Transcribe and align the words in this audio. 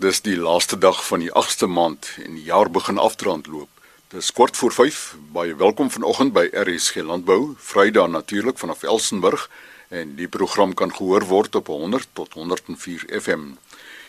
Dis 0.00 0.22
die 0.24 0.36
laaste 0.36 0.78
dag 0.80 1.02
van 1.04 1.20
die 1.20 1.32
8ste 1.36 1.66
maand 1.68 2.06
en 2.22 2.38
die 2.38 2.46
jaar 2.46 2.70
begin 2.72 2.96
afdraand 2.98 3.50
loop. 3.52 3.82
Dis 4.14 4.30
kort 4.32 4.56
voor 4.56 4.72
5. 4.72 5.00
Baie 5.34 5.52
welkom 5.60 5.90
vanoggend 5.92 6.32
by 6.32 6.46
RSG 6.56 7.04
Landbou, 7.04 7.52
Vrydag 7.58 8.08
natuurlik 8.08 8.56
vanaf 8.58 8.82
Elsenburg 8.82 9.44
en 9.92 10.16
die 10.16 10.28
program 10.28 10.72
kan 10.74 10.94
gehoor 10.96 11.28
word 11.28 11.60
op 11.60 11.68
100 11.68 12.08
tot 12.16 12.32
104 12.32 13.04
FM. 13.20 13.44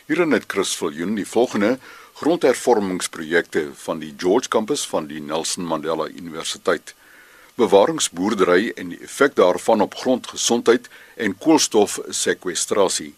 Hier 0.07 0.23
in 0.23 0.31
het 0.31 0.47
Chris 0.47 0.71
Viljoen 0.79 1.19
die 1.19 1.27
volgende 1.27 1.75
grondhervormingsprojekte 2.23 3.67
van 3.83 3.99
die 3.99 4.15
George 4.17 4.47
Campus 4.47 4.87
van 4.87 5.11
die 5.11 5.19
Nelson 5.19 5.67
Mandela 5.67 6.07
Universiteit. 6.07 6.95
Bewaringsboerdery 7.59 8.71
en 8.75 8.95
die 8.95 9.03
effek 9.03 9.35
daarvan 9.35 9.83
op 9.83 9.99
grondgesondheid 10.05 10.87
en 11.15 11.35
koolstofsekwestrasie 11.37 13.17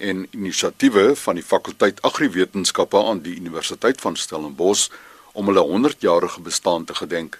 en 0.00 0.26
inisiatiewe 0.30 1.16
van 1.16 1.38
die 1.38 1.44
fakulteit 1.44 2.00
Agriwetenskappe 2.02 3.04
aan 3.04 3.20
die 3.22 3.36
Universiteit 3.36 4.00
van 4.00 4.16
Stellenbosch 4.16 4.88
om 5.32 5.46
hulle 5.46 5.64
100-jarige 5.68 6.40
bestaan 6.40 6.84
te 6.84 6.94
gedenk. 6.94 7.38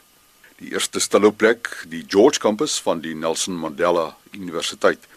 Die 0.61 0.73
eerste 0.73 1.01
stilhouplek, 1.01 1.71
die 1.89 2.05
George 2.07 2.39
Campus 2.39 2.77
van 2.85 3.01
die 3.01 3.15
Nelson 3.15 3.57
Mandela 3.57 4.17
Universiteit. 4.37 5.09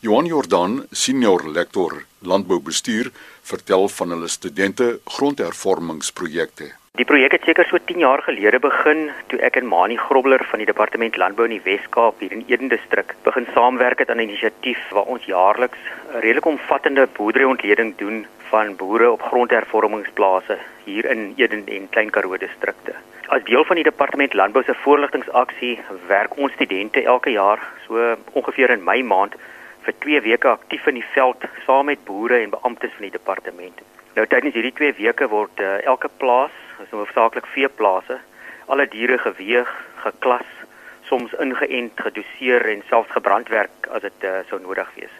Johan 0.00 0.26
Jordan, 0.30 0.84
senior 0.92 1.48
lektor 1.50 2.04
landboubestuur, 2.18 3.10
vertel 3.42 3.88
van 3.88 4.14
hulle 4.14 4.28
studente 4.28 5.00
grondhervormingsprojekte. 5.04 6.70
Die 6.96 7.04
projek 7.04 7.34
het 7.34 7.42
seker 7.44 7.66
so 7.68 7.76
10 7.88 7.98
jaar 8.00 8.22
gelede 8.24 8.56
begin 8.64 9.10
toe 9.28 9.36
ek 9.44 9.58
en 9.60 9.66
Mani 9.68 9.98
Grobler 10.00 10.40
van 10.48 10.62
die 10.62 10.68
Departement 10.68 11.18
Landbou 11.20 11.44
in 11.44 11.52
die 11.52 11.64
Wes-Kaap 11.66 12.22
hier 12.24 12.32
in 12.32 12.44
Eden 12.48 12.70
distrik 12.72 13.12
begin 13.26 13.44
saamwerk 13.52 14.00
het 14.00 14.10
aan 14.10 14.16
'n 14.16 14.24
inisiatief 14.24 14.80
waar 14.96 15.10
ons 15.14 15.26
jaarliks 15.28 15.82
'n 15.84 16.22
redelik 16.24 16.48
omvattende 16.52 17.06
boerderyontleding 17.18 17.92
doen 17.96 18.26
van 18.48 18.76
boere 18.76 19.10
op 19.10 19.22
grondhervormingsplase 19.28 20.56
hier 20.84 21.04
in 21.04 21.34
Eden 21.36 21.66
en 21.66 21.88
Klein 21.90 22.10
Karoo 22.10 22.36
distrikte. 22.36 22.94
As 23.28 23.44
deel 23.44 23.64
van 23.64 23.76
die 23.76 23.84
Departement 23.84 24.32
Landbou 24.32 24.64
se 24.64 24.74
voorligtingaksie 24.74 25.80
werk 26.06 26.36
ons 26.36 26.52
studente 26.52 27.02
elke 27.02 27.30
jaar 27.30 27.58
so 27.86 28.16
ongeveer 28.32 28.70
in 28.70 28.84
Mei 28.84 29.02
maand 29.02 29.34
vir 29.82 29.94
2 29.98 30.20
weke 30.20 30.48
aktief 30.48 30.86
in 30.86 30.94
die 30.94 31.10
veld 31.12 31.44
saam 31.66 31.84
met 31.84 32.04
boere 32.04 32.40
en 32.40 32.50
beamptes 32.50 32.92
van 32.92 33.02
die 33.02 33.18
departement. 33.18 33.80
Nou 34.14 34.26
tydens 34.26 34.54
hierdie 34.54 34.72
2 34.72 34.92
weke 34.92 35.28
word 35.28 35.60
uh, 35.60 35.84
elke 35.84 36.08
plaas 36.16 36.64
is 36.82 36.90
nou 36.90 37.02
hoofsaaklik 37.04 37.46
veeplase, 37.46 38.18
alle 38.66 38.88
diere 38.88 39.18
geweeg, 39.18 39.70
geklas, 40.02 40.48
soms 41.08 41.32
ingeënt, 41.32 42.00
gedoseer 42.00 42.66
en 42.72 42.82
selfs 42.88 43.14
gebrandwerk 43.14 43.88
as 43.94 44.02
dit 44.02 44.26
uh, 44.26 44.38
sou 44.48 44.60
nodig 44.60 44.88
wees. 44.94 45.12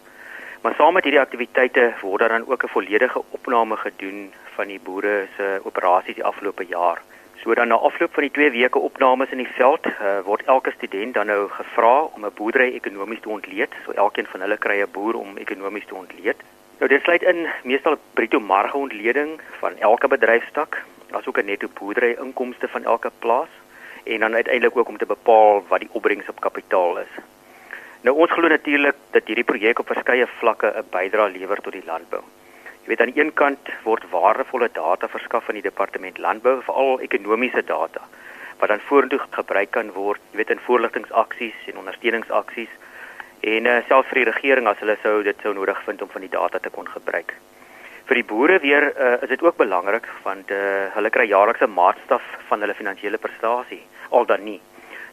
Maar 0.62 0.74
saam 0.74 0.96
met 0.98 1.04
hierdie 1.06 1.22
aktiwiteite 1.22 1.92
word 2.00 2.20
daar 2.20 2.34
dan 2.34 2.48
ook 2.48 2.64
'n 2.64 2.74
volledige 2.74 3.22
opname 3.30 3.76
gedoen 3.76 4.32
van 4.56 4.66
die 4.66 4.80
boere 4.80 5.26
se 5.36 5.60
operasies 5.62 6.14
die 6.14 6.24
afgelope 6.24 6.64
jaar. 6.66 7.02
So 7.42 7.54
dan 7.54 7.68
na 7.68 7.74
afloop 7.74 8.14
van 8.14 8.22
die 8.22 8.32
2 8.32 8.50
weke 8.50 8.78
opnames 8.78 9.30
in 9.30 9.38
die 9.38 9.54
veld, 9.58 9.86
uh, 9.86 10.20
word 10.24 10.42
elke 10.44 10.70
student 10.70 11.14
dan 11.14 11.26
nou 11.26 11.48
gevra 11.48 12.00
om 12.02 12.24
'n 12.24 12.34
boerdery 12.34 12.74
ekonomies 12.74 13.20
te 13.20 13.28
ontleed. 13.28 13.72
So 13.84 13.92
elkeen 13.92 14.26
van 14.26 14.40
hulle 14.40 14.56
kry 14.56 14.80
'n 14.80 14.90
boer 14.90 15.14
om 15.14 15.36
ekonomies 15.36 15.86
te 15.86 15.94
ontleed. 15.94 16.36
Nou 16.78 16.88
dit 16.90 17.02
sluit 17.02 17.22
in 17.22 17.46
meestal 17.62 17.96
bruto 18.14 18.40
marge 18.40 18.76
ontleding 18.76 19.40
van 19.60 19.78
elke 19.78 20.08
bedryfstak 20.08 20.82
asook 21.10 21.38
'n 21.38 21.44
netto 21.44 21.68
boerdery 21.68 22.16
inkomste 22.20 22.68
van 22.68 22.84
elke 22.84 23.10
plaas 23.18 23.48
en 24.04 24.20
dan 24.20 24.34
uiteindelik 24.34 24.76
ook 24.76 24.88
om 24.88 24.98
te 24.98 25.06
bepaal 25.06 25.64
wat 25.68 25.80
die 25.80 25.92
opbrengs 25.92 26.28
op 26.28 26.40
kapitaal 26.40 26.98
is. 26.98 27.12
Nou 28.00 28.16
ons 28.16 28.32
glo 28.32 28.48
natuurlik 28.48 28.94
dat 29.10 29.26
hierdie 29.26 29.44
projek 29.44 29.78
op 29.78 29.86
verskeie 29.86 30.26
vlakke 30.26 30.72
'n 30.76 30.90
bydrae 30.90 31.30
lewer 31.30 31.60
tot 31.60 31.72
die 31.72 31.86
landbou. 31.86 32.22
Jy 32.82 32.88
weet 32.88 33.00
aan 33.00 33.12
die 33.12 33.20
een 33.20 33.32
kant 33.34 33.68
word 33.82 34.04
waardevolle 34.10 34.68
data 34.72 35.08
verskaf 35.08 35.44
van 35.44 35.54
die 35.54 35.62
departement 35.62 36.18
landbou, 36.18 36.62
veral 36.62 37.00
ekonomiese 37.00 37.64
data 37.64 38.00
wat 38.58 38.68
dan 38.68 38.80
vorentoe 38.80 39.20
gebruik 39.30 39.70
kan 39.70 39.92
word, 39.92 40.20
jy 40.30 40.36
weet 40.36 40.50
in 40.50 40.62
voorligtingsaksies 40.68 41.66
en 41.66 41.78
ondersteuningsaksies 41.78 42.72
en 43.40 43.66
uh, 43.66 43.80
selfs 43.88 44.08
vir 44.08 44.22
die 44.22 44.30
regering 44.30 44.68
as 44.70 44.78
hulle 44.78 44.96
sou 45.02 45.22
dit 45.22 45.42
sou 45.42 45.52
nodig 45.54 45.82
vind 45.84 46.02
om 46.02 46.08
van 46.08 46.24
die 46.24 46.32
data 46.32 46.58
te 46.58 46.70
kon 46.70 46.88
gebruik. 46.88 47.34
Vir 48.06 48.20
die 48.20 48.26
boere 48.26 48.60
weer 48.62 48.84
uh, 48.94 49.14
is 49.22 49.30
dit 49.32 49.42
ook 49.42 49.56
belangrik 49.58 50.04
want 50.22 50.50
uh, 50.54 50.58
hulle 50.94 51.10
kry 51.10 51.24
jaarliks 51.26 51.62
'n 51.66 51.74
maatstaf 51.74 52.22
van 52.48 52.60
hulle 52.62 52.74
finansiële 52.74 53.18
prestasie 53.18 53.82
al 54.10 54.26
dan 54.26 54.44
nie. 54.44 54.60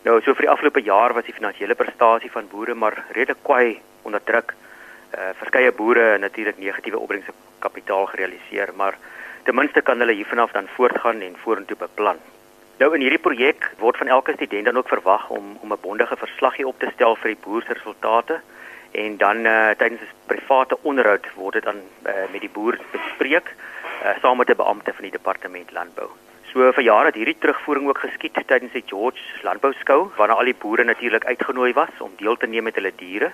Nou 0.03 0.19
so 0.21 0.33
vir 0.33 0.45
die 0.45 0.51
afgelope 0.53 0.83
jaar 0.85 1.13
was 1.13 1.25
die 1.25 1.33
finansiële 1.33 1.75
prestasie 1.75 2.29
van 2.31 2.47
boere 2.51 2.75
maar 2.75 3.05
redelik 3.17 3.41
kwai 3.41 3.81
onder 4.03 4.21
druk. 4.23 4.53
Uh, 5.13 5.31
verskeie 5.41 5.71
boere 5.71 6.17
natuurlik 6.17 6.57
negatiewe 6.57 6.99
opbrengs 6.99 7.29
op 7.29 7.35
kapitaal 7.59 8.05
gerealiseer, 8.05 8.73
maar 8.75 8.97
ten 9.43 9.55
minste 9.55 9.81
kan 9.81 9.99
hulle 9.99 10.13
hiervanaf 10.13 10.51
dan 10.51 10.67
voortgaan 10.75 11.21
en 11.21 11.35
vorentoe 11.43 11.77
beplan. 11.77 12.21
Nou 12.77 12.93
in 12.93 13.01
hierdie 13.01 13.25
projek 13.25 13.71
word 13.79 13.97
van 13.97 14.07
elke 14.07 14.33
student 14.33 14.65
dan 14.65 14.77
ook 14.77 14.87
verwag 14.87 15.29
om 15.29 15.57
om 15.61 15.73
'n 15.73 15.81
bondige 15.81 16.17
verslaggie 16.17 16.67
op 16.67 16.79
te 16.79 16.91
stel 16.93 17.15
vir 17.15 17.33
die 17.33 17.43
boer 17.43 17.63
se 17.63 17.73
resultate 17.73 18.41
en 18.93 19.17
dan 19.17 19.45
uh, 19.45 19.69
tydens 19.77 20.01
'n 20.01 20.11
private 20.25 20.77
onderhoud 20.81 21.25
word 21.35 21.53
dit 21.53 21.63
dan 21.63 21.79
uh, 22.05 22.13
met 22.31 22.41
die 22.41 22.49
boer 22.49 22.77
bespreek 22.91 23.47
uh, 24.03 24.13
saam 24.21 24.37
met 24.37 24.49
'n 24.49 24.55
beampte 24.55 24.93
van 24.93 25.03
die 25.03 25.17
departement 25.17 25.71
landbou. 25.71 26.09
So 26.51 26.71
vir 26.71 26.83
jare 26.83 27.05
het 27.05 27.15
hierdie 27.15 27.37
terugvoering 27.39 27.87
ook 27.87 27.97
geskied 27.97 28.37
tydens 28.47 28.71
die 28.71 28.83
George 28.85 29.23
Landbou 29.41 29.73
Skou 29.73 30.11
waarna 30.17 30.33
al 30.33 30.51
die 30.51 30.61
boere 30.63 30.83
natuurlik 30.83 31.25
uitgenooi 31.25 31.73
was 31.73 31.95
om 31.99 32.11
deel 32.17 32.37
te 32.37 32.47
neem 32.47 32.63
met 32.63 32.75
hulle 32.75 32.93
diere. 32.95 33.31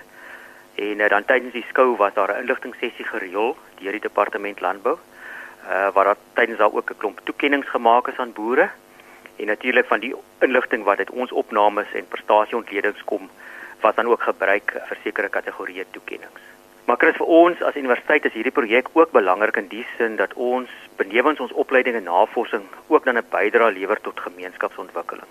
En 0.74 0.98
uh, 0.98 1.08
dan 1.08 1.24
tydens 1.24 1.52
die 1.52 1.66
skou 1.68 1.96
was 1.96 2.14
daar 2.14 2.32
'n 2.32 2.40
inligting 2.40 2.74
sessie 2.74 3.04
gereël 3.04 3.56
deur 3.80 3.92
die 3.92 4.08
departement 4.08 4.60
landbou 4.60 4.98
uh, 5.68 5.88
waar 5.92 6.04
daar 6.04 6.16
tydens 6.32 6.58
daar 6.58 6.72
ook 6.72 6.90
'n 6.90 6.96
klomp 6.96 7.20
toekenninge 7.24 7.66
gemaak 7.66 8.08
is 8.08 8.16
aan 8.16 8.32
boere 8.32 8.70
en 9.36 9.46
natuurlik 9.46 9.86
van 9.86 10.00
die 10.00 10.14
inligting 10.38 10.84
wat 10.84 10.98
uit 10.98 11.10
ons 11.10 11.32
opnames 11.32 11.92
en 11.92 12.08
prestasieontledings 12.08 13.04
kom 13.04 13.30
wat 13.80 13.96
dan 13.96 14.06
ook 14.06 14.22
gebruik 14.22 14.76
vir 14.88 14.98
sekere 15.02 15.28
kategorieë 15.28 15.84
toekenninge. 15.90 16.48
Maar 16.84 16.98
Chris 16.98 17.18
vir 17.20 17.26
ons 17.30 17.60
as 17.62 17.76
universiteit 17.78 18.24
is 18.26 18.32
hierdie 18.34 18.54
projek 18.54 18.88
ook 18.98 19.12
belangrik 19.14 19.56
in 19.60 19.68
die 19.70 19.84
sin 19.96 20.16
dat 20.18 20.32
ons 20.34 20.70
benewens 20.98 21.40
ons 21.40 21.52
opleiding 21.52 21.96
en 21.96 22.08
navorsing 22.08 22.64
ook 22.88 23.04
dan 23.04 23.18
'n 23.18 23.30
bydrae 23.30 23.72
lewer 23.72 24.00
tot 24.00 24.20
gemeenskapsontwikkeling. 24.20 25.28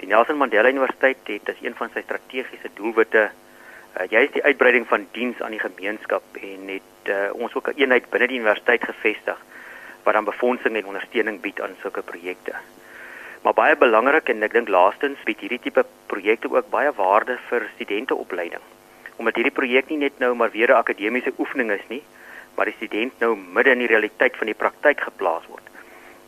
Die 0.00 0.08
Nelson 0.08 0.36
Mandela 0.36 0.68
Universiteit 0.68 1.18
het 1.24 1.48
as 1.48 1.62
een 1.62 1.74
van 1.74 1.90
sy 1.94 2.02
strategiese 2.02 2.70
doelwitte 2.74 3.30
uh, 3.30 4.06
juist 4.08 4.32
die 4.32 4.42
uitbreiding 4.42 4.86
van 4.86 5.06
diens 5.12 5.40
aan 5.40 5.50
die 5.50 5.60
gemeenskap 5.60 6.22
en 6.32 6.68
het 6.68 7.04
uh, 7.04 7.14
ons 7.32 7.54
ook 7.54 7.68
'n 7.68 7.78
eenheid 7.82 8.10
binne 8.10 8.26
die 8.26 8.38
universiteit 8.38 8.84
gevestig 8.84 9.38
wat 10.02 10.14
dan 10.14 10.24
befondsing 10.24 10.76
en 10.76 10.86
ondersteuning 10.86 11.40
bied 11.40 11.60
aan 11.60 11.76
sulke 11.80 12.02
projekte. 12.02 12.52
Maar 13.42 13.54
baie 13.54 13.76
belangrik 13.76 14.28
en 14.32 14.42
ek 14.42 14.52
dink 14.56 14.68
laastens 14.68 15.20
bied 15.26 15.40
hierdie 15.44 15.60
tipe 15.62 15.84
projekte 16.10 16.50
ook 16.50 16.70
baie 16.70 16.90
waarde 16.96 17.38
vir 17.48 17.68
studenteopleiding. 17.76 18.64
Omdat 19.18 19.38
hierdie 19.38 19.54
projek 19.54 19.90
nie 19.90 20.02
net 20.04 20.18
nou 20.18 20.34
maar 20.34 20.50
weer 20.50 20.70
'n 20.74 20.80
akademiese 20.82 21.32
oefening 21.38 21.70
is 21.70 21.86
nie, 21.88 22.02
maar 22.56 22.66
die 22.66 22.74
student 22.76 23.20
nou 23.20 23.36
midde 23.36 23.70
in 23.70 23.78
die 23.78 23.92
realiteit 23.94 24.36
van 24.36 24.46
die 24.46 24.58
praktyk 24.58 25.00
geplaas 25.00 25.46
word. 25.46 25.62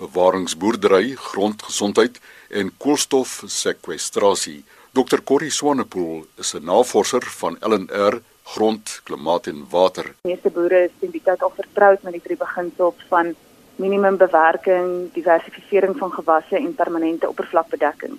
bewaringsboerdery, 0.00 1.14
grondgesondheid 1.14 2.20
en 2.48 2.72
koolstofsekwestrasie. 2.82 4.62
Dr 4.96 5.22
Corrie 5.24 5.52
Swanepoel 5.54 6.26
is 6.36 6.54
'n 6.54 6.64
navorser 6.64 7.22
van 7.22 7.56
LNR 7.60 8.20
grond, 8.42 9.00
klimaat 9.04 9.46
en 9.46 9.66
water. 9.70 10.04
Die 10.22 10.32
meeste 10.32 10.50
boere 10.50 10.84
is 10.84 10.90
teen 11.00 11.10
die 11.10 11.22
tyd 11.24 11.42
al 11.42 11.52
vertroud 11.54 12.02
met 12.02 12.12
die 12.12 12.24
drie 12.24 12.36
beginsels 12.36 13.04
van 13.08 13.34
minimum 13.76 14.16
bewerking, 14.16 15.12
diversifisering 15.12 15.96
van 15.98 16.12
gewasse 16.12 16.56
en 16.56 16.74
permanente 16.74 17.28
oppervlakbedekking. 17.28 18.18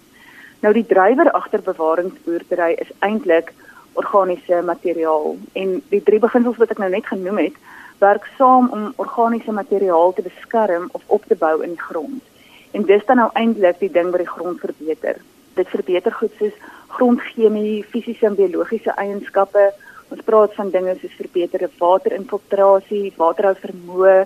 Nou 0.61 0.73
die 0.73 0.85
drywer 0.85 1.31
agter 1.31 1.61
bewaringsboerdery 1.61 2.71
is 2.83 2.89
eintlik 2.99 3.53
organiese 3.93 4.61
materiaal. 4.65 5.37
En 5.53 5.81
die 5.89 6.03
drie 6.03 6.19
beginsels 6.19 6.57
wat 6.57 6.71
ek 6.73 6.81
nou 6.81 6.89
net 6.89 7.05
genoem 7.05 7.37
het, 7.37 7.57
werk 8.01 8.25
saam 8.37 8.69
om 8.73 8.93
organiese 8.95 9.51
materiaal 9.51 10.13
te 10.13 10.25
beskerm 10.25 10.89
of 10.91 11.01
op 11.05 11.25
te 11.29 11.35
bou 11.35 11.55
in 11.63 11.75
die 11.75 11.85
grond. 11.89 12.23
En 12.71 12.85
dis 12.89 13.05
dan 13.05 13.21
nou 13.21 13.29
eintlik 13.33 13.79
die 13.79 13.91
ding 13.91 14.09
wat 14.09 14.23
die 14.23 14.33
grond 14.33 14.59
verbeter. 14.59 15.21
Dit 15.59 15.69
verbeter 15.69 16.15
goed 16.17 16.33
soos 16.39 16.57
grondchemie, 16.95 17.83
fisiese 17.93 18.25
en 18.25 18.39
biologiese 18.39 18.95
eienskappe. 19.03 19.69
Ons 20.09 20.25
praat 20.27 20.55
van 20.57 20.73
dinge 20.73 20.95
soos 20.99 21.15
verbeterde 21.19 21.69
waterinfiltrasie, 21.79 23.13
waterhou 23.21 23.53
vermoë, 23.61 24.17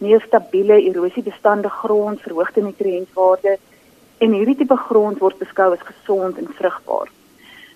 meer 0.00 0.24
stabiele 0.26 0.80
erosiebestandige 0.88 1.82
grond, 1.84 2.22
verhoogde 2.24 2.64
nutriëntwaarde 2.64 3.58
en 4.24 4.36
hierdie 4.36 4.56
tipe 4.62 4.76
grond 4.88 5.20
word 5.20 5.38
beskou 5.40 5.72
as 5.76 5.88
gesond 5.92 6.40
en 6.40 6.48
vrugbaar. 6.56 7.12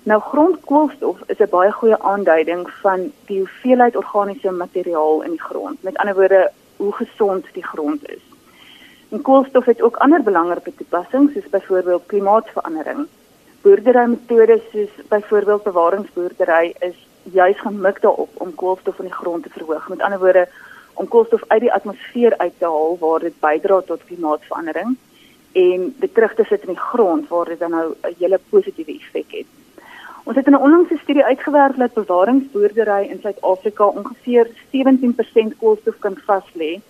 Nou 0.05 0.21
grondkoolstof 0.21 1.19
is 1.27 1.39
'n 1.39 1.49
baie 1.51 1.73
goeie 1.73 1.99
aanduiding 1.99 2.71
van 2.71 3.13
die 3.27 3.39
hoeveelheid 3.39 3.97
organiese 3.97 4.51
materiaal 4.51 5.23
in 5.23 5.31
die 5.31 5.43
grond. 5.43 5.83
Met 5.83 5.97
ander 5.97 6.15
woorde, 6.15 6.51
hoe 6.77 6.93
gesond 6.93 7.47
die 7.53 7.65
grond 7.65 8.09
is. 8.09 8.25
En 9.09 9.23
koolstof 9.23 9.65
het 9.65 9.83
ook 9.83 9.97
ander 9.97 10.23
belangrike 10.23 10.75
toepassings, 10.75 11.33
soos 11.33 11.49
byvoorbeeld 11.49 12.07
klimaatsverandering. 12.07 13.07
Boerderymetodes 13.63 14.61
soos 14.73 15.07
byvoorbeeld 15.09 15.63
bewaringsboerdery 15.63 16.75
is 16.79 17.09
juis 17.23 17.61
gemik 17.61 18.01
daarop 18.01 18.31
om 18.35 18.55
koolstof 18.55 18.99
in 18.99 19.05
die 19.05 19.15
grond 19.15 19.43
te 19.43 19.51
verhoog. 19.51 19.89
Met 19.89 20.01
ander 20.01 20.19
woorde, 20.19 20.49
om 20.95 21.09
koolstof 21.09 21.45
uit 21.47 21.61
die 21.61 21.73
atmosfeer 21.73 22.39
uit 22.39 22.53
te 22.59 22.65
haal 22.65 22.97
waar 23.01 23.21
dit 23.21 23.41
bydra 23.41 23.81
tot 23.81 24.05
klimaatsverandering 24.05 24.97
en 25.53 25.95
dit 25.99 26.15
terug 26.15 26.35
te 26.35 26.45
sit 26.45 26.61
in 26.61 26.75
die 26.75 26.87
grond 26.93 27.29
waar 27.29 27.45
dit 27.45 27.59
dan 27.59 27.71
nou 27.71 27.95
'n 28.03 28.15
hele 28.19 28.41
positiewe 28.49 28.93
effek 28.93 29.31
het. 29.33 29.64
Ons 30.25 30.37
het 30.37 30.47
in 30.47 30.53
'n 30.53 30.65
onlangse 30.67 30.99
studie 31.03 31.25
uitgewerk 31.25 31.77
dat 31.77 31.93
bewaringsboerdery 31.93 33.09
in 33.09 33.21
Suid-Afrika 33.21 33.85
ongeveer 33.85 34.47
17% 34.71 35.57
koolstof 35.59 35.99
kan 35.99 36.17
vaslê 36.29 36.81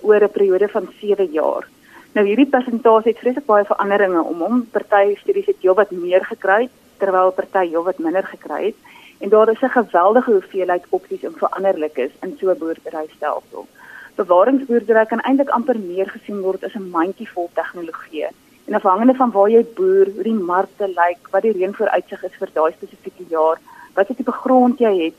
oor 0.00 0.22
'n 0.22 0.30
periode 0.30 0.68
van 0.68 0.88
7 1.00 1.28
jaar. 1.32 1.68
Nou 2.12 2.26
hierdie 2.26 2.46
persentasie 2.46 3.10
het 3.12 3.20
vreeslik 3.20 3.46
baie 3.46 3.64
veranderinge 3.64 4.22
om 4.22 4.40
hom. 4.40 4.68
Party 4.70 5.16
studies 5.16 5.46
het 5.46 5.56
heelwat 5.60 5.90
meer 5.90 6.24
gekry 6.24 6.68
terwyl 6.96 7.30
party 7.30 7.68
heelwat 7.68 7.98
minder 7.98 8.24
gekry 8.24 8.64
het 8.64 8.78
en 9.18 9.28
daar 9.28 9.50
is 9.50 9.62
'n 9.62 9.78
geweldige 9.78 10.32
hoeveelheid 10.32 10.84
opsies 10.88 11.22
en 11.22 11.34
veranderlikes 11.36 12.10
in 12.20 12.36
so 12.38 12.50
'n 12.50 12.58
boerderystelsel. 12.58 13.66
Bewaringsboerdery 14.14 15.06
kan 15.06 15.20
eintlik 15.20 15.48
amper 15.48 15.78
meer 15.78 16.08
gesien 16.08 16.40
word 16.40 16.64
as 16.64 16.74
'n 16.74 16.90
mandjievol 16.90 17.50
tegnologie. 17.52 18.26
En 18.72 18.78
afhangende 18.78 19.14
van 19.18 19.34
waar 19.34 19.50
jy 19.52 19.60
boer, 19.76 20.08
hoe 20.14 20.24
die 20.24 20.32
markte 20.32 20.88
lyk, 20.88 21.28
wat 21.34 21.44
die 21.44 21.52
reënvooruitsig 21.52 22.24
is 22.24 22.38
vir 22.40 22.52
daai 22.54 22.72
spesifieke 22.72 23.28
jaar, 23.28 23.60
wat 23.98 24.08
se 24.08 24.16
tipe 24.16 24.32
grond 24.32 24.80
jy 24.80 24.94
het, 24.96 25.18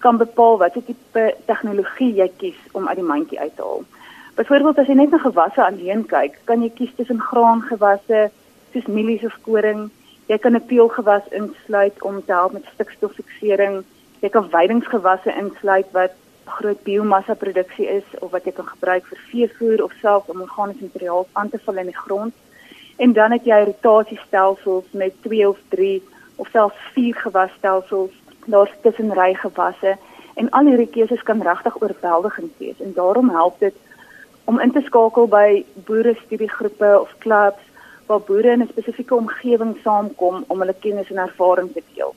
kan 0.00 0.16
bepaal 0.16 0.56
wat 0.64 0.72
se 0.72 0.84
tipe 0.86 1.26
tegnologie 1.44 2.14
jy 2.22 2.30
kies 2.40 2.60
om 2.72 2.88
uit 2.88 2.96
die 2.96 3.08
mandjie 3.12 3.40
uit 3.40 3.52
te 3.56 3.62
haal. 3.68 3.84
Byvoorbeeld 4.40 4.80
as 4.80 4.88
jy 4.88 4.96
net 4.96 5.12
na 5.12 5.20
gewasse 5.20 5.60
alleen 5.60 6.06
kyk, 6.08 6.40
kan 6.48 6.64
jy 6.64 6.72
kies 6.72 6.96
tussen 6.96 7.20
graangewasse 7.20 8.30
soos 8.72 8.88
mielies 8.88 9.28
of 9.28 9.36
koring 9.44 9.90
Jy 10.30 10.38
kan 10.38 10.54
'n 10.54 10.66
peulgewas 10.66 11.26
insluit 11.28 12.02
om 12.02 12.24
te 12.24 12.32
help 12.32 12.52
met 12.52 12.68
stikstoffiksering. 12.74 13.84
Jy 14.20 14.28
kan 14.28 14.50
weidingsgewasse 14.50 15.32
insluit 15.34 15.88
wat 15.92 16.12
groot 16.44 16.82
biomassa 16.82 17.34
produksie 17.34 17.86
is 17.86 18.06
of 18.18 18.30
wat 18.30 18.44
jy 18.44 18.52
kan 18.52 18.66
gebruik 18.66 19.06
vir 19.06 19.18
veevoer 19.30 19.82
of 19.82 19.92
self 20.00 20.28
om 20.28 20.40
organiese 20.40 20.82
materiaal 20.82 21.26
aan 21.32 21.50
te 21.50 21.58
vul 21.58 21.76
in 21.76 21.90
die 21.90 22.02
grond. 22.04 22.34
En 23.00 23.12
dan 23.12 23.32
het 23.32 23.44
jy 23.48 23.58
rotasiestelsels 23.64 24.84
met 24.92 25.12
2 25.22 25.48
of 25.48 25.58
3 25.68 26.02
of 26.36 26.48
selfs 26.52 26.80
4 26.92 27.14
gewasstelsels. 27.16 28.10
Daar's 28.44 28.72
tussenry 28.82 29.34
gewasse 29.34 29.96
en 30.34 30.50
al 30.50 30.66
hierdie 30.68 30.90
keuses 30.96 31.22
kan 31.22 31.40
regtig 31.42 31.80
oorweldigend 31.82 32.52
wees 32.58 32.80
en 32.80 32.92
daarom 32.92 33.30
help 33.30 33.58
dit 33.58 33.74
om 34.44 34.60
in 34.60 34.72
te 34.72 34.82
skakel 34.84 35.28
by 35.32 35.64
boere 35.88 36.12
studiegroepe 36.24 36.90
of 37.00 37.14
klubs 37.24 37.64
waar 38.06 38.20
boere 38.20 38.50
in 38.52 38.62
'n 38.62 38.68
spesifieke 38.72 39.14
omgewing 39.14 39.76
saamkom 39.82 40.44
om 40.46 40.60
hulle 40.60 40.76
kennis 40.80 41.10
en 41.10 41.22
ervaring 41.24 41.72
te 41.72 41.82
deel. 41.94 42.14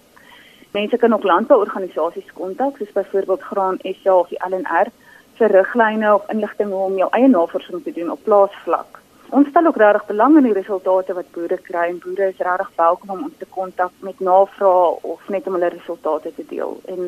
Mense 0.72 0.98
kan 0.98 1.14
ook 1.14 1.24
landbouorganisasies 1.24 2.34
kontak, 2.34 2.78
soos 2.78 2.92
byvoorbeeld 2.92 3.42
Graan 3.42 3.78
SA 3.82 4.16
of 4.16 4.28
die 4.28 4.44
LNR 4.50 4.92
vir 5.38 5.52
riglyne 5.52 6.14
of 6.14 6.30
inligting 6.30 6.72
om 6.72 6.98
jou 6.98 7.10
eie 7.12 7.28
navorsing 7.28 7.84
te 7.84 7.92
doen 7.92 8.12
op 8.12 8.24
plaasvlak. 8.24 9.03
Ons 9.34 9.48
stel 9.50 9.66
ook 9.66 9.82
regtig 9.82 10.06
belang 10.12 10.34
in 10.38 10.48
die 10.48 10.60
resultate 10.60 11.12
wat 11.18 11.34
boere 11.34 11.60
kry 11.70 11.86
en 11.90 12.04
boere 12.04 12.26
is 12.30 12.46
regtig 12.48 12.72
welkom 12.78 13.10
om 13.16 13.22
ons 13.30 13.38
te 13.40 13.50
kontak 13.50 13.94
met 14.06 14.18
navrae 14.20 14.88
of 15.14 15.22
net 15.36 15.44
om 15.48 15.56
hulle 15.58 15.74
resultate 15.74 16.30
te 16.36 16.46
deel. 16.50 16.72
En 16.86 17.00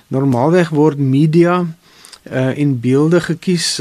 Normaalweg 0.09 0.69
word 0.69 0.99
media 0.99 1.67
uh 2.31 2.57
in 2.59 2.81
beelde 2.81 3.21
gekies 3.21 3.81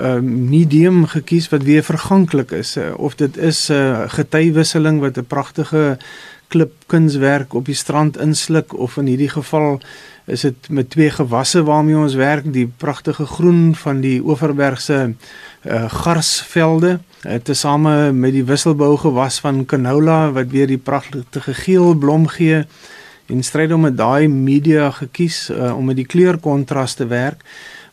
uh 0.00 0.18
medium 0.20 1.06
gekies 1.06 1.48
wat 1.48 1.62
weer 1.62 1.82
verganklik 1.82 2.50
is 2.50 2.76
uh, 2.76 2.92
of 2.96 3.14
dit 3.14 3.36
is 3.36 3.68
'n 3.68 3.72
uh, 3.72 4.04
getywisseling 4.06 5.00
wat 5.00 5.16
'n 5.16 5.26
pragtige 5.26 5.98
klipkunswerk 6.48 7.54
op 7.54 7.64
die 7.64 7.74
strand 7.74 8.18
insluk 8.18 8.74
of 8.78 8.96
in 8.96 9.06
hierdie 9.06 9.30
geval 9.30 9.80
is 10.30 10.44
dit 10.46 10.68
met 10.68 10.90
twee 10.90 11.10
gewasse 11.10 11.62
waarmee 11.66 11.96
ons 11.98 12.14
werk, 12.14 12.52
die 12.52 12.66
pragtige 12.76 13.26
groen 13.26 13.74
van 13.74 14.00
die 14.00 14.20
Oeverbergse 14.22 14.98
uh, 15.10 15.84
garsvelde, 15.90 16.98
uh, 17.26 17.38
tesame 17.42 18.12
met 18.12 18.34
die 18.36 18.44
wisselbou 18.44 18.96
gewas 18.98 19.40
van 19.40 19.64
canola 19.66 20.30
wat 20.36 20.52
weer 20.54 20.70
die 20.70 20.78
pragtige 20.78 21.54
geel 21.54 21.94
blom 21.94 22.28
gee 22.36 22.64
En 23.30 23.42
stryd 23.42 23.72
om 23.72 23.86
met 23.86 23.96
daai 23.96 24.28
media 24.28 24.90
gekies 24.90 25.50
uh, 25.50 25.76
om 25.76 25.84
met 25.84 25.96
die 25.96 26.06
kleurkontras 26.06 26.94
te 26.94 27.06
werk. 27.06 27.44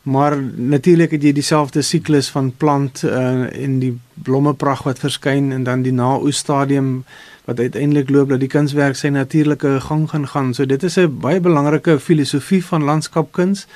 Maar 0.02 0.38
natuurlik 0.56 1.10
het 1.10 1.22
jy 1.22 1.32
dieselfde 1.36 1.82
siklus 1.82 2.30
van 2.32 2.52
plant 2.56 3.02
uh, 3.04 3.46
en 3.52 3.78
die 3.82 3.92
blommepragt 4.24 4.86
wat 4.88 5.02
verskyn 5.02 5.52
en 5.52 5.66
dan 5.66 5.82
die 5.84 5.92
naoes 5.92 6.40
stadium 6.40 7.04
wat 7.48 7.60
uiteindelik 7.60 8.10
loop 8.12 8.28
dat 8.28 8.42
die 8.42 8.50
kunswerk 8.52 8.96
sy 8.96 9.08
natuurlike 9.08 9.78
gang 9.80 10.04
gaan 10.10 10.26
gaan. 10.28 10.50
So 10.54 10.66
dit 10.66 10.82
is 10.82 10.98
'n 10.98 11.18
baie 11.20 11.40
belangrike 11.40 11.98
filosofie 11.98 12.64
van 12.64 12.84
landskapkuns, 12.84 13.66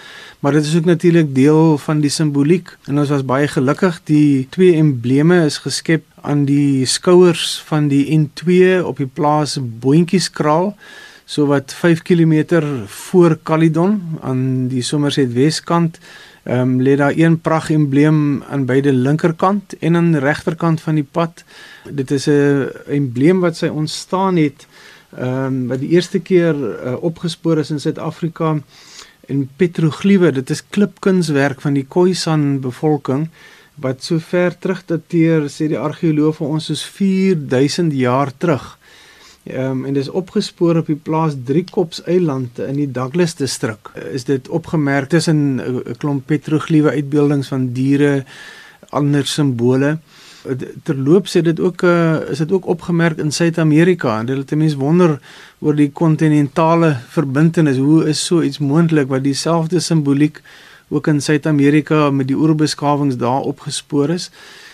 maar 0.40 0.52
dit 0.52 0.64
is 0.64 0.76
ook 0.76 0.84
natuurlik 0.84 1.34
deel 1.34 1.78
van 1.78 2.00
die 2.00 2.10
simboliek. 2.10 2.76
En 2.84 2.98
ons 2.98 3.08
was 3.08 3.24
baie 3.24 3.48
gelukkig 3.48 4.00
die 4.04 4.46
twee 4.50 4.76
embleme 4.76 5.44
is 5.44 5.58
geskep 5.58 6.04
aan 6.20 6.44
die 6.44 6.86
skouers 6.86 7.62
van 7.66 7.88
die 7.88 8.18
N2 8.18 8.84
op 8.84 8.96
die 8.96 9.10
plaas 9.12 9.58
Boontjieskraal 9.60 10.76
so 11.32 11.46
wat 11.48 11.72
5 11.72 12.02
km 12.04 12.60
voor 12.86 13.38
Caledon 13.42 14.18
aan 14.20 14.68
die 14.68 14.82
Somerset 14.82 15.32
Weskant 15.32 15.98
Ehm 16.42 16.60
um, 16.60 16.80
lê 16.80 16.96
daar 16.96 17.12
een 17.16 17.40
pragt 17.40 17.70
embleem 17.70 18.42
aan 18.42 18.64
beide 18.64 18.92
linkerkant 18.92 19.78
en 19.78 19.96
aan 19.96 20.16
regterkant 20.16 20.80
van 20.80 20.94
die 20.94 21.06
pad. 21.10 21.44
Dit 21.90 22.10
is 22.10 22.26
'n 22.26 22.68
embleem 22.86 23.40
wat 23.40 23.56
sy 23.56 23.66
ontstaan 23.66 24.36
het 24.36 24.66
ehm 25.16 25.44
um, 25.44 25.66
wat 25.66 25.78
die 25.78 25.88
eerste 25.88 26.18
keer 26.18 26.54
uh, 26.54 27.02
opgespoor 27.02 27.58
is 27.58 27.70
in 27.70 27.80
Suid-Afrika 27.80 28.58
in 29.26 29.48
petroglife. 29.56 30.32
Dit 30.32 30.50
is 30.50 30.68
klipkunswerk 30.70 31.60
van 31.60 31.72
die 31.72 31.86
Khoisan 31.88 32.60
bevolking 32.60 33.28
wat 33.74 34.02
so 34.02 34.18
ver 34.18 34.58
terug 34.58 34.82
dateer 34.86 35.40
sê 35.48 35.68
die 35.68 35.78
argeoloog 35.78 36.36
vir 36.36 36.46
ons 36.48 36.64
soos 36.64 36.84
4000 36.84 37.92
jaar 37.92 38.32
terug. 38.36 38.78
Ehm 39.42 39.70
um, 39.70 39.84
en 39.84 39.96
dis 39.96 40.08
opgespoor 40.08 40.76
op 40.76 40.86
die 40.86 40.96
plaas 40.96 41.34
Driekops 41.44 42.02
Eiland 42.06 42.58
in 42.62 42.76
die 42.78 42.90
Douglas 42.90 43.34
distrik. 43.34 43.90
Is 44.12 44.24
dit 44.24 44.48
opgemerk 44.48 45.08
tussen 45.08 45.58
'n 45.58 45.96
klomp 45.98 46.26
petrogliewe 46.26 46.90
uitbeeldings 46.90 47.48
van 47.48 47.72
diere, 47.72 48.24
ander 48.88 49.26
simbole. 49.26 49.98
Terloops 50.82 51.32
het 51.32 51.44
dit 51.44 51.60
ook 51.60 51.82
uh, 51.82 52.30
is 52.30 52.38
dit 52.38 52.52
ook 52.52 52.66
opgemerk 52.66 53.18
in 53.18 53.32
Suid-Amerika 53.32 54.18
en 54.18 54.26
dit 54.26 54.36
het 54.36 54.54
mense 54.54 54.76
wonder 54.76 55.20
oor 55.58 55.74
die 55.74 55.90
kontinentale 55.90 56.96
verbintenis. 57.08 57.76
Hoe 57.76 58.08
is 58.08 58.24
so 58.24 58.42
iets 58.42 58.58
moontlik 58.58 59.08
wat 59.08 59.22
dieselfde 59.22 59.80
simboliek 59.80 60.40
ook 60.88 61.06
in 61.06 61.22
Suid-Amerika 61.22 62.10
met 62.10 62.26
die 62.26 62.36
oerbeskawings 62.36 63.16
daar 63.16 63.40
opgespoor 63.40 64.08
is? 64.10 64.30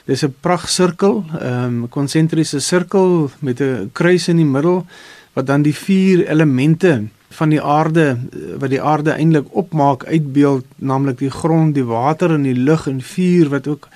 Dis 0.09 0.25
'n 0.25 0.35
pragtsirkel, 0.41 1.25
ehm 1.41 1.65
um, 1.65 1.89
konsentriese 1.89 2.61
sirkel 2.61 3.31
met 3.41 3.61
'n 3.61 3.91
kruis 3.93 4.29
in 4.29 4.37
die 4.37 4.53
middel 4.57 4.87
wat 5.35 5.47
dan 5.47 5.63
die 5.63 5.75
vier 5.75 6.27
elemente 6.29 7.09
van 7.29 7.49
die 7.49 7.63
aarde 7.63 8.17
wat 8.59 8.71
die 8.71 8.83
aarde 8.83 9.11
eintlik 9.11 9.47
opmaak 9.53 10.05
uitbeeld, 10.05 10.65
naamlik 10.77 11.19
die 11.19 11.31
grond, 11.31 11.75
die 11.75 11.85
water 11.85 12.31
en 12.31 12.43
die 12.43 12.57
lug 12.57 12.87
en 12.87 13.03
vuur 13.03 13.49
wat 13.49 13.67
ook 13.67 13.89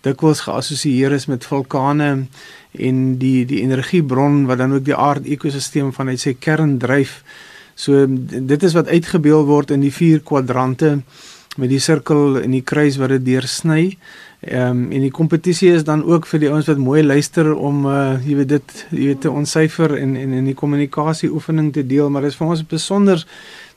dikwels 0.00 0.40
geassosieer 0.40 1.12
is 1.12 1.26
met 1.26 1.44
vulkane 1.44 2.26
en 2.72 3.18
die 3.18 3.44
die 3.46 3.60
energiebron 3.60 4.46
wat 4.46 4.58
dan 4.58 4.72
ook 4.72 4.84
die 4.84 4.96
aardeekosisteem 4.96 5.92
vanuit 5.92 6.20
sy 6.20 6.34
kern 6.38 6.78
dryf. 6.78 7.20
So 7.74 8.06
dit 8.50 8.62
is 8.62 8.72
wat 8.72 8.88
uitgebeeld 8.88 9.46
word 9.46 9.70
in 9.70 9.80
die 9.80 9.92
vier 9.92 10.20
kwadrante 10.20 11.02
met 11.56 11.68
die 11.68 11.82
sirkel 11.82 12.40
en 12.40 12.50
die 12.50 12.64
kruis 12.64 12.96
wat 12.96 13.08
dit 13.08 13.24
deursny. 13.24 13.96
Ehm 14.40 14.70
um, 14.70 14.92
en 14.92 15.02
die 15.04 15.10
kompetisie 15.12 15.72
is 15.72 15.84
dan 15.84 16.04
ook 16.04 16.26
vir 16.26 16.40
die 16.40 16.48
ouens 16.48 16.68
wat 16.70 16.78
mooi 16.80 17.02
luister 17.04 17.50
om 17.54 17.82
uh 17.86 18.16
jy 18.24 18.36
weet 18.38 18.48
dit 18.48 18.86
jy 18.90 19.10
weet 19.10 19.20
te 19.20 19.30
ontsyfer 19.30 19.92
en 19.98 20.14
en 20.16 20.32
in 20.32 20.46
die 20.48 20.54
kommunikasie 20.56 21.28
oefening 21.28 21.72
te 21.72 21.84
deel, 21.86 22.08
maar 22.10 22.24
dit 22.24 22.32
is 22.32 22.38
vir 22.38 22.46
ons 22.46 22.62
besonder 22.66 23.26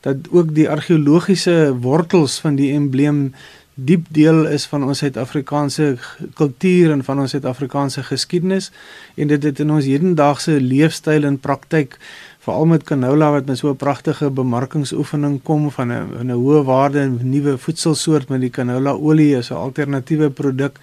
dat 0.07 0.29
ook 0.31 0.53
die 0.55 0.69
argeologiese 0.69 1.75
wortels 1.83 2.39
van 2.39 2.55
die 2.55 2.71
embleem 2.77 3.33
diep 3.73 4.05
deel 4.13 4.45
is 4.45 4.65
van 4.69 4.83
ons 4.85 5.01
Suid-Afrikaanse 5.01 5.97
kultuur 6.37 6.91
en 6.93 7.03
van 7.03 7.19
ons 7.19 7.31
Suid-Afrikaanse 7.33 8.03
geskiedenis. 8.03 8.69
En 9.15 9.27
dit 9.27 9.43
het 9.43 9.59
in 9.59 9.71
ons 9.71 9.85
hedendaagse 9.85 10.59
leefstyl 10.61 11.25
en 11.25 11.39
praktyk 11.39 11.97
veral 12.43 12.65
met 12.67 12.83
canola 12.83 13.31
wat 13.31 13.45
met 13.47 13.57
so 13.57 13.69
'n 13.69 13.75
pragtige 13.75 14.29
bemarkingsoefening 14.29 15.41
kom 15.43 15.71
van 15.71 15.91
'n 15.91 16.27
'n 16.27 16.31
hoë 16.31 16.63
waarde 16.63 17.11
nuwe 17.21 17.57
voedselsoort 17.57 18.29
met 18.29 18.41
die 18.41 18.49
canola 18.49 18.91
olie 18.91 19.37
as 19.37 19.49
'n 19.51 19.55
alternatiewe 19.55 20.29
produk. 20.29 20.79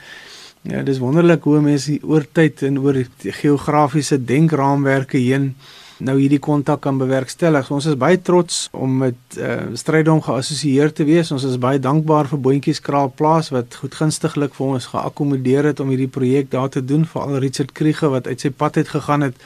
Ja, 0.62 0.82
dis 0.82 0.98
wonderlik 0.98 1.42
hoe 1.42 1.60
mense 1.60 1.98
oor 2.02 2.24
tyd 2.32 2.62
en 2.62 2.78
oor 2.78 3.04
geografiese 3.18 4.24
denkraamwerke 4.24 5.16
heen 5.16 5.54
nou 5.98 6.18
hierdie 6.18 6.38
kontak 6.38 6.80
kan 6.80 6.98
bewerkstellig. 6.98 7.66
So, 7.66 7.74
ons 7.74 7.86
is 7.86 7.96
baie 7.96 8.20
trots 8.22 8.68
om 8.72 8.96
met 8.96 9.14
uh, 9.38 9.56
strydom 9.74 10.22
geassosieer 10.22 10.92
te 10.92 11.04
wees. 11.04 11.30
Ons 11.30 11.44
is 11.44 11.58
baie 11.58 11.78
dankbaar 11.78 12.28
vir 12.28 12.40
Boontjieskraal 12.40 13.12
plaas 13.16 13.50
wat 13.50 13.74
goedgunstiglik 13.74 14.54
vir 14.54 14.66
ons 14.66 14.86
geakkommodeer 14.86 15.64
het 15.64 15.80
om 15.80 15.88
hierdie 15.88 16.08
projek 16.08 16.50
daar 16.50 16.68
te 16.68 16.84
doen, 16.84 17.04
veral 17.04 17.38
Richard 17.38 17.72
Kriege 17.72 18.08
wat 18.08 18.26
uit 18.26 18.40
sy 18.40 18.50
pad 18.50 18.74
het 18.74 18.88
gegaan 18.88 19.20
het 19.28 19.36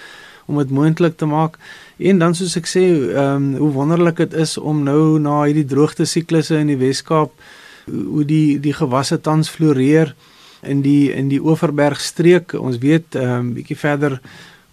om 0.47 0.59
dit 0.59 0.71
moontlik 0.71 1.17
te 1.17 1.27
maak. 1.27 1.59
En 1.97 2.19
dan 2.19 2.35
soos 2.35 2.57
ek 2.57 2.67
sê, 2.67 2.85
ehm 3.15 3.37
um, 3.37 3.57
hoe 3.57 3.73
wonderlik 3.73 4.17
dit 4.17 4.35
is 4.35 4.59
om 4.59 4.83
nou 4.83 5.19
na 5.19 5.43
hierdie 5.45 5.69
droogte 5.69 6.05
siklusse 6.05 6.59
in 6.59 6.73
die 6.73 6.81
Wes-Kaap 6.81 7.33
hoe 7.87 8.25
die 8.25 8.61
die 8.61 8.73
gewasse 8.73 9.21
tans 9.21 9.49
floreer 9.49 10.15
in 10.63 10.83
die 10.83 11.13
in 11.13 11.29
die 11.29 11.41
Oeverberg 11.41 12.01
streek. 12.01 12.55
Ons 12.55 12.79
weet 12.79 13.15
ehm 13.15 13.39
um, 13.39 13.53
bietjie 13.55 13.79
verder 13.79 14.21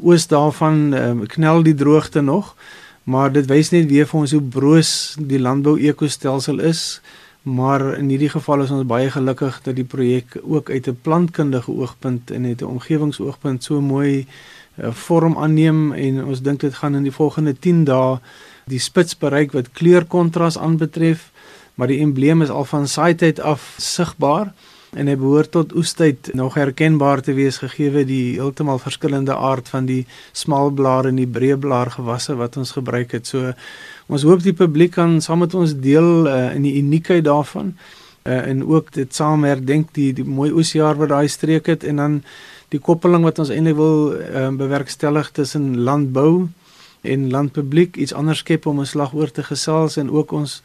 oos 0.01 0.27
daarvan 0.27 0.93
um, 0.97 1.25
knel 1.29 1.63
die 1.63 1.75
droogte 1.77 2.21
nog, 2.21 2.55
maar 3.03 3.31
dit 3.31 3.45
wys 3.45 3.69
net 3.71 3.89
weer 3.89 4.07
vir 4.09 4.19
ons 4.19 4.31
hoe 4.33 4.41
broos 4.41 4.93
die 5.19 5.39
landbou 5.39 5.77
ekostelsel 5.79 6.59
is. 6.59 7.01
Maar 7.41 7.97
in 7.97 8.09
hierdie 8.09 8.29
geval 8.29 8.61
is 8.61 8.71
ons 8.71 8.85
baie 8.85 9.09
gelukkig 9.09 9.61
dat 9.65 9.75
die 9.75 9.85
projek 9.85 10.37
ook 10.41 10.69
uit 10.69 10.87
'n 10.87 10.99
plantkundige 11.01 11.71
oogpunt 11.71 12.31
en 12.31 12.45
uit 12.45 12.61
'n 12.61 12.73
omgewingsoogpunt 12.77 13.63
so 13.63 13.81
mooi 13.81 14.27
vorm 14.77 15.37
aanneem 15.37 15.91
en 15.93 16.23
ons 16.25 16.41
dink 16.41 16.59
dit 16.59 16.73
gaan 16.73 16.95
in 16.95 17.03
die 17.03 17.15
volgende 17.15 17.53
10 17.53 17.83
dae 17.89 18.19
die 18.71 18.79
spits 18.79 19.17
bereik 19.17 19.51
wat 19.57 19.71
kleurkontras 19.71 20.57
aanbetref 20.57 21.31
maar 21.75 21.87
die 21.87 22.01
embleem 22.03 22.41
is 22.41 22.49
al 22.49 22.65
van 22.65 22.87
saaityd 22.87 23.39
af 23.39 23.73
sigbaar 23.77 24.51
en 24.91 25.07
hy 25.07 25.15
behoort 25.15 25.53
tot 25.55 25.73
oestyd 25.77 26.33
nog 26.35 26.57
herkenbaar 26.59 27.21
te 27.23 27.33
wees 27.35 27.61
gegee 27.63 28.03
die 28.07 28.35
heeltemal 28.35 28.79
verskillende 28.81 29.35
aard 29.35 29.69
van 29.71 29.87
die 29.87 30.03
smalblaar 30.35 31.07
en 31.07 31.21
die 31.21 31.27
breëblaar 31.27 31.93
gewasse 31.95 32.35
wat 32.39 32.57
ons 32.59 32.73
gebruik 32.75 33.15
het. 33.15 33.27
So 33.27 33.53
ons 34.11 34.25
hoop 34.27 34.43
die 34.43 34.55
publiek 34.57 34.97
kan 34.97 35.21
saam 35.23 35.45
met 35.45 35.55
ons 35.55 35.77
deel 35.79 36.27
uh, 36.27 36.51
in 36.55 36.67
die 36.67 36.75
uniekheid 36.81 37.23
daarvan 37.23 37.71
uh, 38.25 38.41
en 38.41 38.65
ook 38.67 38.91
dit 38.97 39.15
saam 39.15 39.47
herdenk 39.47 39.93
die 39.95 40.11
die 40.17 40.27
mooi 40.27 40.51
oesjaar 40.51 40.99
wat 40.99 41.13
daai 41.15 41.31
streek 41.31 41.71
het 41.71 41.87
en 41.87 42.03
dan 42.03 42.19
die 42.71 42.79
koppeling 42.79 43.25
wat 43.27 43.39
ons 43.43 43.51
eintlik 43.51 43.75
wil 43.75 44.15
um, 44.15 44.57
bewerkstellig 44.57 45.31
tussen 45.35 45.81
landbou 45.83 46.47
en 47.01 47.29
landpubliek 47.33 47.97
iets 47.97 48.13
anders 48.13 48.43
skep 48.45 48.65
om 48.65 48.79
'n 48.79 48.85
slag 48.85 49.13
oor 49.13 49.31
te 49.31 49.43
gesels 49.43 49.97
en 49.97 50.09
ook 50.09 50.31
ons 50.31 50.61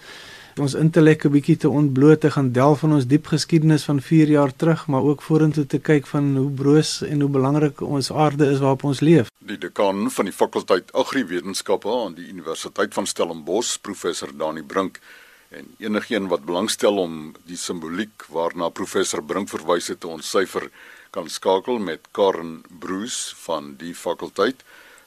ons 0.57 0.75
intellek 0.75 1.25
'n 1.25 1.31
bietjie 1.31 1.57
te 1.57 1.69
ontbloot 1.69 2.21
te 2.21 2.31
gaan 2.31 2.53
delf 2.53 2.79
van 2.81 2.93
ons 2.93 3.07
diep 3.07 3.27
geskiedenis 3.27 3.85
van 3.85 4.01
4 4.01 4.29
jaar 4.29 4.57
terug 4.57 4.87
maar 4.87 5.03
ook 5.03 5.23
vorentoe 5.23 5.67
te 5.67 5.79
kyk 5.79 6.07
van 6.07 6.37
hoe 6.37 6.51
broos 6.51 7.03
en 7.03 7.21
hoe 7.21 7.31
belangrik 7.31 7.81
ons 7.81 8.13
aarde 8.13 8.47
is 8.51 8.59
waarop 8.59 8.85
ons 8.85 9.01
leef. 9.01 9.29
Die 9.39 9.59
dekaan 9.59 10.11
van 10.11 10.25
die 10.25 10.35
fakulteit 10.35 10.93
Agriwetenskappe 10.93 11.89
aan 11.89 12.15
die 12.15 12.29
Universiteit 12.29 12.95
van 12.95 13.07
Stellenbosch, 13.07 13.77
professor 13.81 14.31
Dani 14.37 14.63
Brink 14.63 15.01
en 15.51 15.69
enigeen 15.79 16.29
wat 16.29 16.45
belangstel 16.47 16.99
om 16.99 17.35
die 17.47 17.59
simboliek 17.61 18.27
waarna 18.35 18.69
professor 18.69 19.23
Brink 19.23 19.49
verwys 19.53 19.89
het 19.93 20.01
te 20.01 20.11
ontsyfer 20.11 20.71
kan 21.15 21.29
skakel 21.31 21.79
met 21.79 22.11
Karen 22.17 22.65
Bruce 22.83 23.35
van 23.47 23.75
die 23.81 23.95
fakulteit 23.95 24.65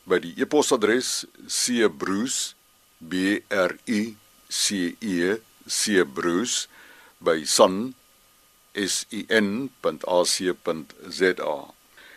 by 0.09 0.19
die 0.23 0.33
e-posadres 0.41 1.25
cbruce 1.45 2.55
b 2.99 3.39
r 3.49 3.75
u 3.85 4.01
c 4.49 4.95
e 4.99 5.37
c 5.67 6.03
bruce 6.03 6.67
by 7.19 7.43
sun 7.45 7.93
sin.ac.za 8.87 9.93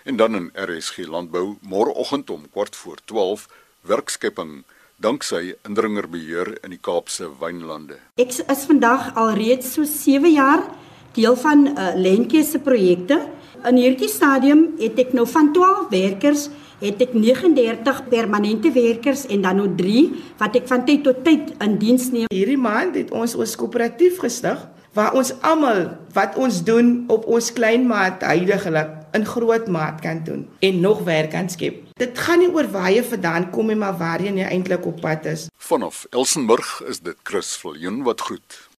en 0.02 0.16
dan 0.16 0.34
in 0.34 0.50
RSG 0.54 0.96
landbou 1.06 1.58
môreoggend 1.60 2.30
om 2.30 2.50
kwart 2.50 2.76
voor 2.76 2.98
12 3.04 3.48
werkskepping 3.80 4.64
danksy 5.02 5.56
indringerbeheer 5.68 6.54
in 6.62 6.72
die 6.76 6.80
Kaapse 6.80 7.28
wynlande. 7.40 7.98
Ek 8.22 8.32
is 8.32 8.66
vandag 8.70 9.12
alreeds 9.18 9.74
so 9.74 9.84
7 9.88 10.30
jaar 10.32 10.64
deel 11.16 11.36
van 11.36 11.66
uh, 11.72 11.92
Lentjie 11.98 12.44
se 12.46 12.62
projekte 12.62 13.20
In 13.62 13.76
hierdie 13.78 14.08
stadium 14.10 14.72
het 14.80 14.96
ek 14.98 15.12
nou 15.14 15.22
van 15.30 15.52
12 15.54 15.90
werkers 15.92 16.48
het 16.82 16.98
ek 17.04 17.12
39 17.14 18.00
permanente 18.10 18.72
werkers 18.74 19.22
en 19.30 19.44
dan 19.44 19.60
nou 19.60 19.68
3 19.78 20.00
wat 20.40 20.56
ek 20.58 20.66
van 20.66 20.82
tyd 20.88 21.04
tot 21.06 21.20
tyd 21.22 21.52
in 21.62 21.76
diens 21.78 22.08
neem. 22.10 22.26
Hierdie 22.34 22.58
maand 22.58 22.98
het 22.98 23.12
ons 23.14 23.36
ons 23.38 23.54
koöperatief 23.60 24.18
gestig 24.24 24.58
waar 24.92 25.12
ons 25.16 25.32
almal 25.40 25.86
wat 26.12 26.36
ons 26.36 26.62
doen 26.64 27.04
op 27.12 27.24
ons 27.26 27.52
klein 27.52 27.86
maat 27.88 28.24
heidaglik 28.24 28.90
in 29.16 29.26
groot 29.26 29.68
maat 29.68 30.00
kan 30.00 30.24
doen 30.24 30.48
en 30.60 30.80
nog 30.80 31.02
werk 31.08 31.30
kan 31.30 31.48
skep. 31.50 31.80
Dit 32.00 32.18
gaan 32.18 32.40
nie 32.40 32.50
oor 32.52 32.68
waar 32.72 32.90
jy 32.92 33.04
vandaan 33.04 33.50
kom 33.50 33.68
nie, 33.70 33.76
maar 33.76 33.96
waar 33.96 34.20
jy 34.24 34.32
eintlik 34.44 34.86
op 34.88 35.00
pad 35.00 35.28
is. 35.28 35.46
Vanaf 35.56 36.06
Elsenburg 36.10 36.80
is 36.88 37.00
dit 37.00 37.16
Chris 37.22 37.56
Viljoen 37.56 38.02
wat 38.02 38.20
groet. 38.20 38.71